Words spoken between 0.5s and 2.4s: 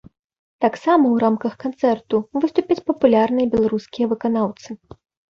Таксама ў рамках канцэрту